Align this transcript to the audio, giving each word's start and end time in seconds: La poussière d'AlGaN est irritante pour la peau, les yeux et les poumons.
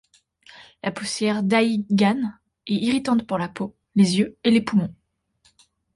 La 0.81 0.89
poussière 0.91 1.43
d'AlGaN 1.43 2.33
est 2.65 2.73
irritante 2.73 3.27
pour 3.27 3.37
la 3.37 3.47
peau, 3.47 3.75
les 3.93 4.17
yeux 4.17 4.35
et 4.43 4.49
les 4.49 4.61
poumons. 4.63 4.95